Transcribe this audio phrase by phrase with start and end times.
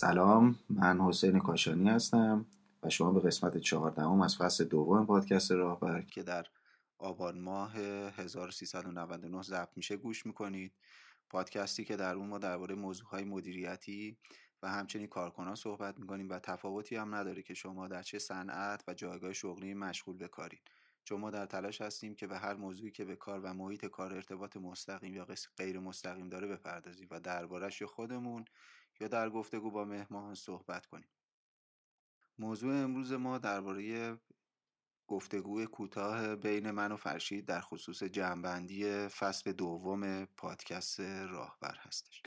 [0.00, 2.46] سلام من حسین کاشانی هستم
[2.82, 6.46] و شما به قسمت چهاردهم از فصل دوم پادکست راهبر که در
[6.98, 10.72] آبان ماه 1399 ضبط میشه گوش می‌کنید.
[11.30, 14.16] پادکستی که در اون ما درباره موضوعهای مدیریتی
[14.62, 18.94] و همچنین کارکنان صحبت می‌کنیم و تفاوتی هم نداره که شما در چه صنعت و
[18.94, 20.62] جایگاه شغلی مشغول بکارید
[21.04, 24.14] چون ما در تلاش هستیم که به هر موضوعی که به کار و محیط کار
[24.14, 25.26] ارتباط مستقیم یا
[25.56, 28.44] غیر مستقیم داره بپردازیم و دربارش یا خودمون
[29.00, 31.08] یا در گفتگو با مهمان صحبت کنیم.
[32.38, 34.18] موضوع امروز ما درباره
[35.06, 42.22] گفتگو کوتاه بین من و فرشید در خصوص جمعبندی فصل دوم پادکست راهبر هستش.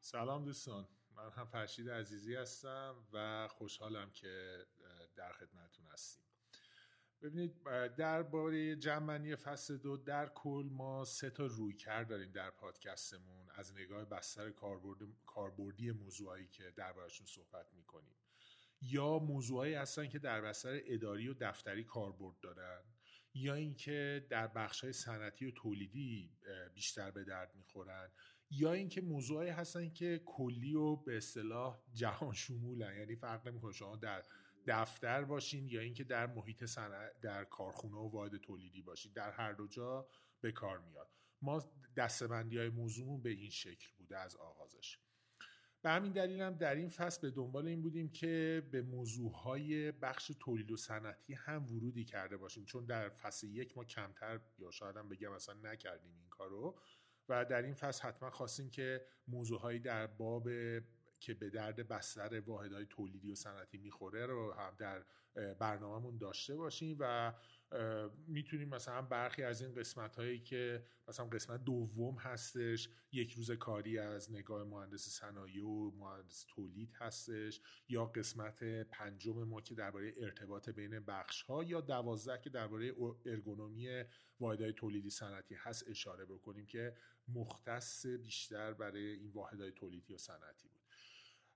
[0.00, 0.95] سلام دوستان.
[1.26, 4.66] من هم فرشید عزیزی هستم و خوشحالم که
[5.16, 6.24] در خدمتون هستیم.
[7.22, 7.62] ببینید
[7.96, 13.74] درباره جمعنی فصل دو در کل ما سه تا روی کرد داریم در پادکستمون از
[13.74, 14.50] نگاه بستر
[15.26, 18.16] کاربردی موضوعایی که دربارشون صحبت می‌کنیم.
[18.80, 22.84] یا موضوعایی هستن که در بستر اداری و دفتری کاربرد دارن
[23.34, 26.36] یا اینکه در بخش های صنعتی و تولیدی
[26.74, 28.10] بیشتر به درد می‌خورن.
[28.50, 32.96] یا اینکه موضوعی هستن که کلی و به اصطلاح جهان شمولن.
[32.98, 34.22] یعنی فرق نمی‌کنه شما در
[34.66, 39.12] دفتر باشین یا اینکه در محیط صنعت در کارخونه و واحد تولیدی باشین.
[39.12, 40.08] در هر دو جا
[40.40, 41.10] به کار میاد.
[41.42, 41.64] ما
[41.96, 44.98] دستبندی های موضوعمون به این شکل بوده از آغازش.
[45.82, 49.92] به همین دلیل هم در این فصل به دنبال این بودیم که به موضوع های
[49.92, 52.64] بخش تولید و صنعتی هم ورودی کرده باشیم.
[52.64, 56.78] چون در فصل یک ما کمتر یا شاید هم بگم اصلا نکردیم این کارو.
[57.28, 60.48] و در این فصل حتما خواستیم که موضوعهایی در باب
[61.20, 65.04] که به درد بستر واحدهای تولیدی و صنعتی می‌خوره رو هم در
[65.58, 67.32] برنامهمون داشته باشیم و
[68.26, 73.98] می‌تونیم مثلا برخی از این قسمت هایی که مثلا قسمت دوم هستش یک روز کاری
[73.98, 80.68] از نگاه مهندس صنایع و مهندس تولید هستش یا قسمت پنجم ما که درباره ارتباط
[80.68, 82.94] بین بخش ها یا دوازده که درباره
[83.26, 84.04] ارگونومی
[84.40, 86.96] واحدهای تولیدی صنعتی هست اشاره بکنیم که
[87.28, 90.75] مختص بیشتر برای این واحدهای تولیدی و صنعتی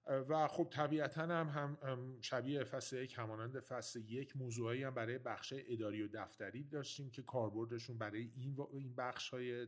[0.06, 5.54] و خب طبیعتا هم, هم شبیه فصل یک همانند فصل یک موضوعی هم برای بخش
[5.56, 9.66] اداری و دفتری داشتیم که کاربردشون برای این, این بخش های,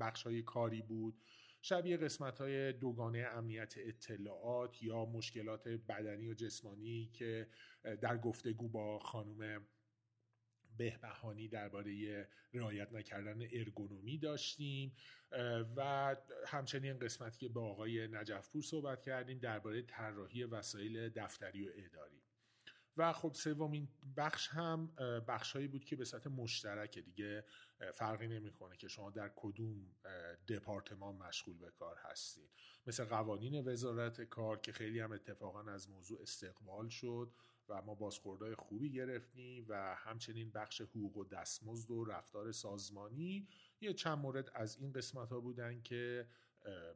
[0.00, 1.14] بخش های کاری بود.
[1.62, 7.48] شبیه قسمت های دوگانه امنیت اطلاعات یا مشکلات بدنی و جسمانی که
[8.00, 9.66] در گفتگو با خانم
[10.76, 14.96] بهبهانی درباره رعایت نکردن ارگونومی داشتیم
[15.76, 16.16] و
[16.46, 22.22] همچنین قسمتی که با آقای نجفپور صحبت کردیم درباره طراحی وسایل دفتری و اداری.
[22.96, 24.86] و خب سومین بخش هم
[25.28, 27.44] بخشهایی بود که به صورت مشترک دیگه
[27.94, 29.94] فرقی نمی‌کنه که شما در کدوم
[30.48, 32.50] دپارتمان مشغول به کار هستید
[32.86, 37.32] مثل قوانین وزارت کار که خیلی هم اتفاقا از موضوع استقبال شد.
[37.68, 43.48] و ما بازخوردهای خوبی گرفتیم و همچنین بخش حقوق و دستمزد و رفتار سازمانی
[43.80, 46.28] یه چند مورد از این قسمت ها بودن که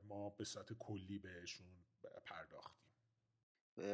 [0.08, 1.66] ما به صورت کلی بهشون
[2.24, 2.82] پرداختیم.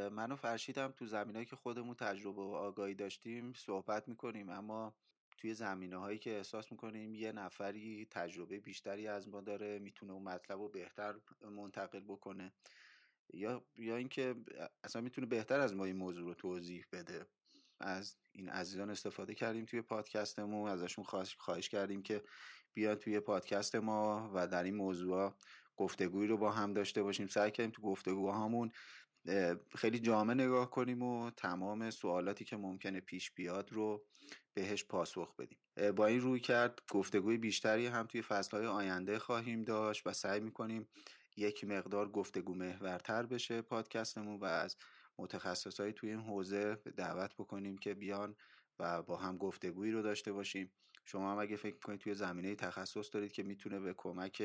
[0.08, 4.94] من و فرشیدم تو زمینهایی که خودمون تجربه و آگاهی داشتیم صحبت می‌کنیم اما
[5.38, 10.22] توی زمینه هایی که احساس می‌کنیم یه نفری تجربه بیشتری از ما داره می‌تونه اون
[10.22, 12.52] مطلب رو بهتر منتقل بکنه.
[13.34, 14.34] یا یا اینکه
[14.84, 17.26] اصلا می‌تونه بهتر از ما این موضوع رو توضیح بده.
[17.80, 21.04] از این عزیزان استفاده کردیم توی پادکستمون ازشون
[21.38, 22.22] خواهش کردیم که
[22.74, 25.34] بیان توی پادکست ما و در این موضوع
[25.76, 27.26] گفتگویی رو با هم داشته باشیم.
[27.26, 28.72] سعی کردیم تو گفتگوهامون
[29.74, 34.04] خیلی جامع نگاه کنیم و تمام سوالاتی که ممکنه پیش بیاد رو
[34.54, 35.58] بهش پاسخ بدیم.
[35.96, 40.88] با این روی کرد گفتگوی بیشتری هم توی فصلهای آینده خواهیم داشت و سعی می‌کنیم
[41.36, 44.76] یک مقدار گفتگو محورتر بشه پادکستمون و از
[45.18, 48.36] متخصصایی توی این حوزه دعوت بکنیم که بیان
[48.78, 50.72] و با هم گفتگویی رو داشته باشیم.
[51.04, 54.42] شما هم اگه فکر کنید توی زمینه تخصص دارید که می‌تونه به کمک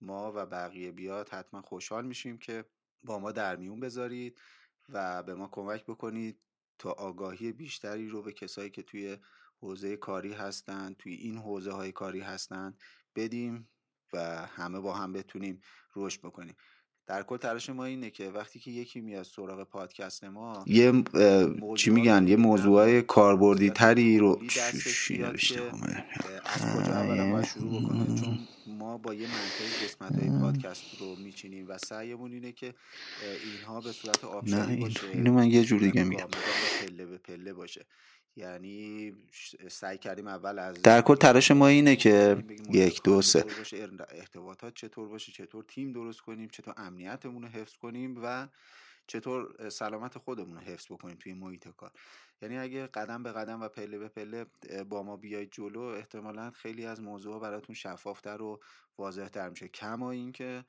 [0.00, 2.64] ما و بقیه بیاد حتما خوشحال میشیم که
[3.02, 4.40] با ما در میون بذارید
[4.88, 6.40] و به ما کمک بکنید
[6.78, 9.16] تا آگاهی بیشتری رو به کسایی که توی
[9.60, 12.80] حوزه کاری هستند توی این حوزه های کاری هستند
[13.16, 13.68] بدیم.
[14.12, 15.60] و همه با هم بتونیم
[15.96, 16.54] رشد بکنیم.
[17.06, 21.04] در کل تلاش ما اینه که وقتی که یکی میاد سراغ پادکست ما یه
[21.76, 24.40] چی میگن؟ یه موضوع کاربردی تری رو
[28.66, 32.74] ما با یه منطقه قسمت های پادکست رو میچینیم و سعیمون اینه که
[33.44, 36.28] اینها به صورت آبشاری باشه اینو من یه جور دیگه میگم.
[36.80, 37.86] پله به پله باشه.
[38.36, 39.12] یعنی
[39.68, 43.44] سعی کردیم اول از در کل تلاش ما اینه که یک دو سه.
[44.10, 48.48] ارتباطات چطور باشه چطور تیم درست کنیم چطور امنیتمون رو حفظ کنیم و
[49.06, 51.90] چطور سلامت خودمون رو حفظ بکنیم توی محیط کار.
[52.42, 54.46] یعنی اگه قدم به قدم و پله به پله
[54.88, 58.60] با ما بیاید جلو احتمالا خیلی از موضوع براتون شفافتر و
[58.98, 59.68] واضحتر میشه.
[59.68, 60.64] کما اینکه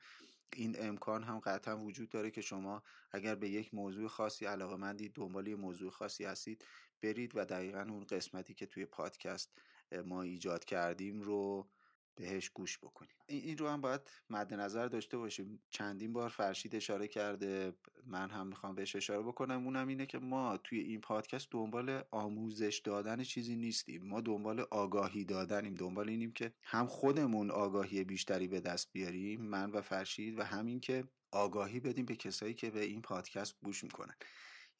[0.52, 2.82] این امکان هم قطعا وجود داره که شما
[3.12, 6.64] اگر به یک موضوع خاصی علاقه مندید دنبال یه موضوع خاصی هستید
[7.02, 9.58] برید و دقیقا اون قسمتی که توی پادکست
[10.04, 11.68] ما ایجاد کردیم رو
[12.16, 14.00] بهش گوش بکنیم این رو هم باید
[14.30, 15.62] مد نظر داشته باشیم.
[15.70, 17.72] چندین بار فرشید اشاره کرده
[18.06, 19.64] من هم می‌خوام بهش اشاره بکنم.
[19.64, 24.02] اونم اینه که ما توی این پادکست دنبال آموزش دادن چیزی نیستیم.
[24.02, 25.74] ما دنبال آگاهی دادنیم.
[25.74, 30.80] دنبال اینیم که هم خودمون آگاهی بیشتری به دست بیاریم من و فرشید و همین
[30.80, 34.14] که آگاهی بدیم به کسایی که به این پادکست گوش می‌کنن.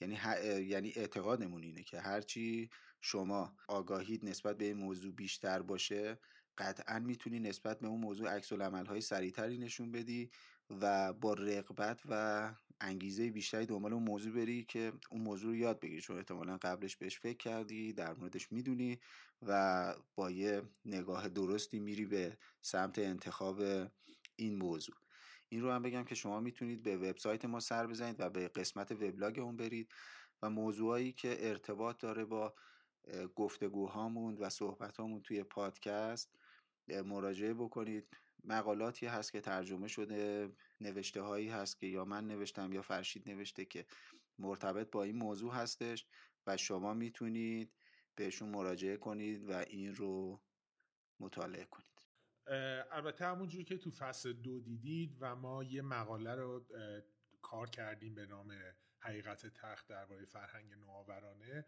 [0.01, 0.19] یعنی
[0.67, 2.71] یعنی اعتقادمون اینه که هرچی
[3.01, 6.19] شما آگاهید نسبت به این موضوع بیشتر باشه
[6.59, 10.31] قطعا می‌تونی نسبت به اون موضوع عکس های سریعتری نشون بدی
[10.71, 15.81] و با رقبت و انگیزه بیشتری دنبال اون موضوع بری که اون موضوع رو یاد
[15.81, 16.01] بگیری.
[16.01, 18.99] چون احتمالا قبلش بهش فکر کردی در موردش می‌دونی
[19.43, 23.63] و با یه نگاه درستی میری به سمت انتخاب
[24.37, 24.97] این موضوع.
[25.49, 28.93] این رو هم بگم که شما می‌تونید به وبسایت ما سر بزنید و به قسمت
[28.93, 29.93] وبلاگ اون برید
[30.43, 32.55] و موضوعایی که ارتباط داره با
[33.35, 36.31] گفتگوهامون و صحبتامون توی پادکست
[36.89, 38.09] مراجعه بکنید.
[38.45, 43.65] مقالاتی هست که ترجمه شده نوشته هایی هست که یا من نوشتم یا فرشید نوشته
[43.65, 43.87] که
[44.39, 46.07] مرتبط با این موضوع هستش
[46.47, 47.73] و شما می‌تونید
[48.15, 50.43] بهشون مراجعه کنید و این رو
[51.21, 51.95] مطالعه کنید.
[52.93, 56.67] البته همونجوری که تو فصل دو دیدید و ما یه مقاله رو
[57.43, 58.53] کار کردیم به نام
[58.99, 61.67] حقیقت تخت درباره فرهنگ نوآورانه.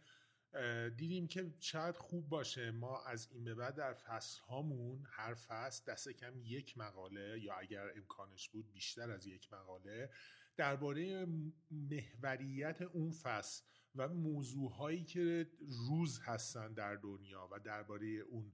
[0.97, 2.71] دیدیم که شاید خوب باشه.
[2.71, 7.55] ما از این به بعد در فصل هامون هر فصل دست کم یک مقاله یا
[7.55, 10.11] اگر امکانش بود بیشتر از یک مقاله
[10.57, 11.27] درباره
[11.71, 13.65] محوریت اون فصل
[13.95, 15.51] و موضوع هایی که
[15.89, 18.53] روز هستن در دنیا و درباره اون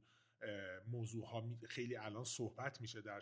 [0.87, 3.21] موضوع ها خیلی الان صحبت میشه در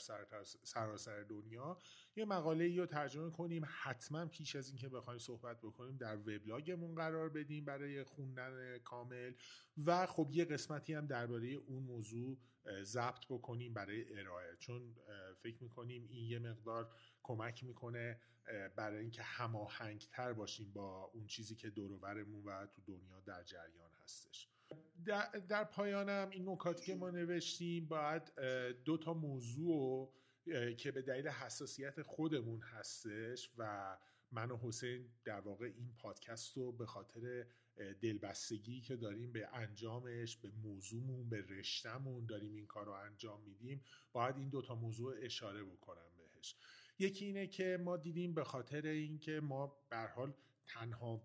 [0.62, 1.78] سراسر دنیا.
[2.16, 6.94] یه مقاله ای رو ترجمه کنیم حتما پیش از اینکه بخوایم صحبت بکنیم در وبلاگمون
[6.94, 9.32] قرار بدیم برای خوندن کامل.
[9.86, 12.38] و خب یه قسمتی هم درباره اون موضوع
[12.82, 14.56] ضبط بکنیم برای ارائه.
[14.58, 14.96] چون
[15.36, 18.20] فکر می‌کنیم این یه مقدار کمک می‌کنه
[18.76, 21.92] برای اینکه هماهنگتر باشیم با اون چیزی که دور
[22.44, 24.48] و تو دنیا در جریان هستش.
[25.04, 28.34] در, در پایانم این نکاتی که ما نوشتیم باید
[28.84, 30.14] دو تا موضوع
[30.78, 33.96] که به دلیل حساسیت خودمون هستش و
[34.32, 37.46] من و حسین در واقع این پادکست رو به خاطر
[38.02, 43.84] دلبستگی که داریم به انجامش به موضوعمون به رشتهمون داریم این کار رو انجام میدیم
[44.12, 46.56] باید این دوتا موضوع اشاره بکنم بهش.
[46.98, 50.32] یکی اینه که ما دیدیم به خاطر اینکه ما به حال
[50.66, 51.22] تنها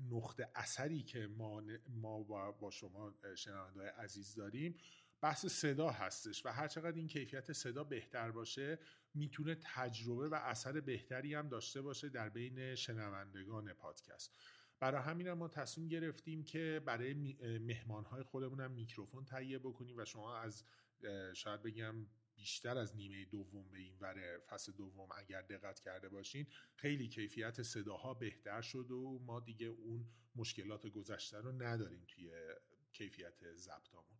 [0.00, 2.22] نقطه اثری که ما, ما
[2.52, 4.76] با شما شنونده عزیز داریم
[5.20, 8.78] بحث صدا هستش و هر چقدر این کیفیت صدا بهتر باشه
[9.14, 14.36] می‌تونه تجربه و اثر بهتری هم داشته باشه در بین شنوندگان پادکست.
[14.80, 17.14] برای همین هم ما تصمیم گرفتیم که برای
[17.58, 20.64] مهمانهای خودمون هم میکروفون تهیه بکنیم و شما از
[21.34, 26.46] شاید بگم بیشتر از نیمه دوم به این ور فصل دوم اگر دقت کرده باشین
[26.74, 32.30] خیلی کیفیت صداها بهتر شد و ما دیگه اون مشکلات گذشته رو نداریم توی
[32.92, 34.16] کیفیت ضبطامون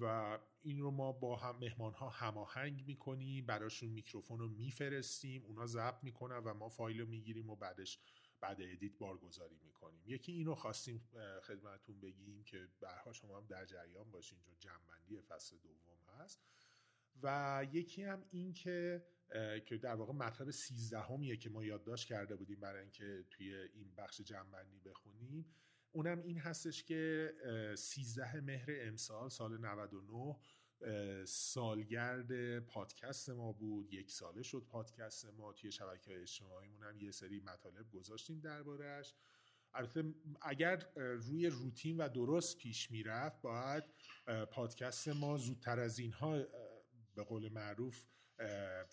[0.00, 5.66] و این رو ما با هم مهمان ها هماهنگ می‌کنیم براشون میکروفون رو میفرستیم اونا
[5.66, 7.98] ضبط می‌کنن و ما فایل رو می‌گیریم و بعدش
[8.40, 10.02] بعد edit بارگذاری می‌کنیم.
[10.06, 11.08] یکی اینو خواستیم
[11.42, 16.40] خدمتون بگیم که بچه‌ها شما هم در جریان باشین چون جمع‌بندی فصل دوم هست.
[17.22, 19.04] و یکی هم این که
[19.66, 24.20] که در واقع مطلب سیزدهمیه که ما یادداشت کرده بودیم برای اینکه توی این بخش
[24.20, 25.46] جنبندی بخونیم.
[25.92, 27.32] اونم این هستش که
[27.78, 30.36] 13 مهر امسال سال 99
[31.24, 33.92] سالگرد پادکست ما بود.
[33.92, 35.52] یک ساله شد پادکست ما.
[35.52, 39.14] توی شبکه اجتماعیمون هم یه سری مطالب گذاشتیم دربارهش
[39.74, 43.84] البته اگر روی روتین و درست پیش می‌رفت باید
[44.50, 46.44] پادکست ما زودتر از اینها
[47.18, 48.04] به قول معروف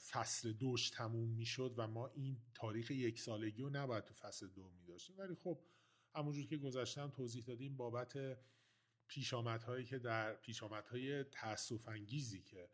[0.09, 4.69] فصل دوش تموم می‌شد و ما این تاریخ یک سالگی رو نباید تو فصل دو
[4.69, 5.59] می داشتیم ولی خب
[6.15, 8.37] همونجور که گذاشتم توضیح دادیم بابت
[9.07, 12.69] پیشامدهایی که در پیشامدهای تاسف انگیزی که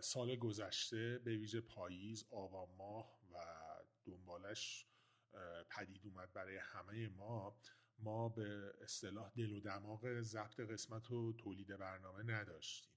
[0.00, 3.36] سال گذشته به ویژه پاییز آبان ماه و
[4.04, 4.86] دنبالش
[5.70, 7.60] پدید اومد برای همه ما
[7.98, 12.94] ما به اصطلاح دل و دماغ ضبط قسمت و تولید برنامه نداشتیم.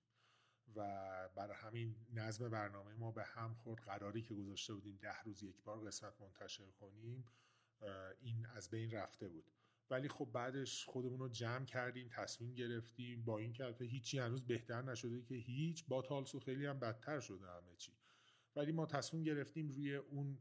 [0.76, 3.82] و برای همین نظم برنامه ما به هم خورد.
[3.82, 7.26] قراری که گذاشته بودیم ده روز یک بار قسمت منتشر کنیم
[8.22, 9.52] این از بین رفته بود.
[9.90, 14.82] ولی خب بعدش خودمون رو جمع کردیم تصمیم گرفتیم با این که هیچی هنوز بهتر
[14.82, 17.92] نشده که هیچ با تالسو خیلی هم بدتر شده همه چی.
[18.56, 20.38] ولی ما تصمیم گرفتیم روی اون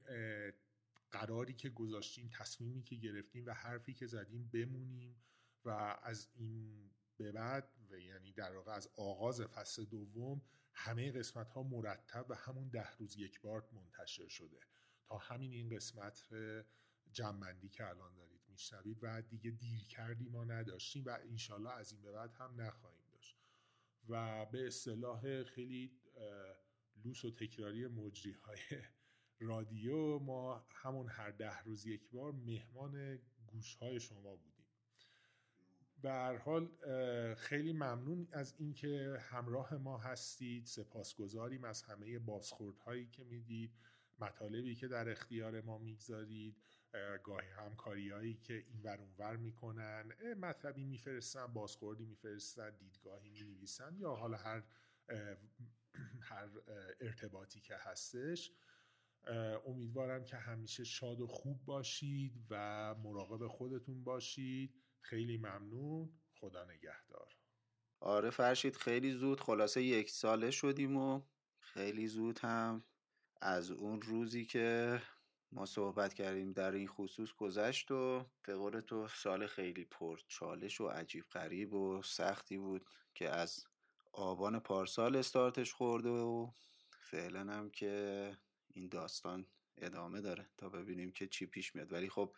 [1.11, 5.17] قراری که گذاشتیم تصمیمی که گرفتیم و حرفی که زدیم بمونیم
[5.65, 10.43] و از این به بعد و یعنی در واقع از آغاز فصل دوم
[10.73, 14.61] همه قسمت ها مرتب و همون ده روز یک بار منتشر شده.
[15.05, 16.29] تا همین این قسمت
[17.13, 22.03] جمعندی که الان دارید میشنوید و دیگه دیر کردی ما نداشتیم و انشالله از این
[22.03, 23.37] به بعد هم نخواهیم داشت.
[24.09, 26.01] و به اصطلاح خیلی
[27.05, 28.59] لوس و تکراری مجری های
[29.41, 34.56] رادیو ما همون هر ده روز یک بار مهمان گوش های شما بودیم.
[36.03, 36.69] به هر حال
[37.35, 43.73] خیلی ممنون از اینکه همراه ما هستید سپاسگزاریم از همه بازخوردهایی که می‌دید
[44.19, 46.57] مطالبی که در اختیار ما می‌گذارید
[47.25, 54.15] گاهی همکاری هایی که این ور اونور می‌کنن مطلبی میفرستن بازخوردی میفرستن دیدگاهی می‌نویسن یا
[54.15, 54.63] حالا هر
[56.31, 56.49] هر
[57.01, 58.53] ارتباطی که هستش.
[59.67, 64.75] امیدوارم که همیشه شاد و خوب باشید و مراقب خودتون باشید.
[65.09, 66.13] خیلی ممنون.
[66.41, 67.37] خدا نگهدار.
[68.01, 71.23] آره فرشید خیلی زود خلاصه یک ساله شدیم و
[71.61, 72.85] خیلی زود هم
[73.41, 75.03] از اون روزی که
[75.53, 80.89] ما صحبت کردیم در این خصوص گذشت و به تو سال خیلی پر چالش و
[80.89, 83.65] عجیب غریب و سختی بود که از
[84.13, 86.51] آبان پارسال استارتش خورده و
[87.01, 88.37] فعلا هم که
[88.75, 89.47] این داستان
[89.77, 91.93] ادامه داره تا ببینیم که چی پیش میاد.
[91.93, 92.35] ولی خب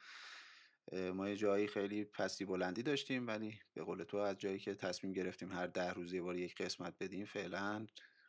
[0.92, 5.12] ما یه جایی خیلی پستی بلندی داشتیم ولی به قول تو از جایی که تصمیم
[5.12, 7.86] گرفتیم هر ده روز یه بار یک قسمت بدیم فعلا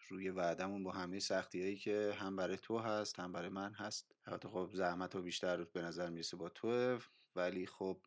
[0.09, 4.11] روی وعدمون با همه سختی هایی که هم برای تو هست هم برای من هست.
[4.25, 6.99] البته خب زحمت رو بیشتر به نظر می‌رسه با تو
[7.35, 8.01] ولی خب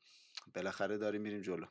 [0.54, 1.66] بالاخره داریم میریم جلو.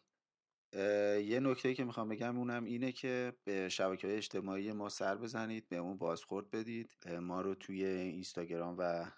[1.22, 5.70] یه نکته که می‌خوام بگم اونم اینه که به شبکه های اجتماعی ما سر بزنید
[5.70, 6.90] بهمون بازخورد بدید.
[7.20, 9.12] ما رو توی اینستاگرام و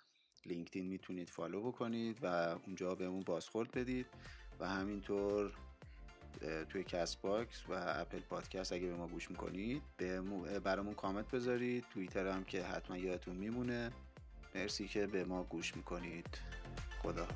[0.45, 2.25] لینکدین می‌تونید follow بکنید و
[2.65, 4.05] اونجا بهمون بازخورد بدید
[4.59, 5.51] و همینطور
[6.69, 10.21] توی Castbox و Apple Podcast اگه به ما گوش می‌کنید به
[10.59, 11.85] برامون کامنت بذارید.
[11.93, 13.91] توییتر هم که حتما یادتون میمونه.
[14.55, 16.27] مرسی که به ما گوش می‌کنید.
[17.01, 17.27] خدا